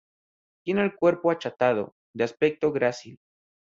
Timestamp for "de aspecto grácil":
2.15-3.19